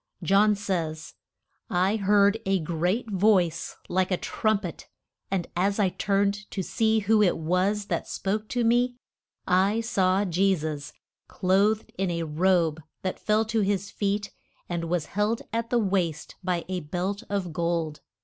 John 0.23 0.55
says: 0.55 1.13
I 1.69 1.97
heard 1.97 2.39
a 2.47 2.57
great 2.57 3.11
voice 3.11 3.75
like 3.87 4.09
a 4.09 4.17
trum 4.17 4.61
pet, 4.61 4.87
and 5.29 5.45
as 5.55 5.77
I 5.77 5.89
turned 5.89 6.49
to 6.49 6.63
see 6.63 7.01
who 7.01 7.21
it 7.21 7.37
was 7.37 7.85
that 7.85 8.07
spoke 8.07 8.47
to 8.49 8.63
me, 8.63 8.95
I 9.47 9.79
saw 9.81 10.25
Je 10.25 10.55
sus 10.55 10.91
clothed 11.27 11.91
in 11.99 12.09
a 12.09 12.23
robe 12.23 12.81
that 13.03 13.19
fell 13.19 13.45
to 13.45 13.61
his 13.61 13.91
feet, 13.91 14.31
and 14.67 14.85
was 14.85 15.05
held 15.05 15.43
at 15.53 15.69
the 15.69 15.77
waist 15.77 16.33
by 16.43 16.65
a 16.67 16.79
belt 16.79 17.21
of 17.29 17.53
gold. 17.53 18.01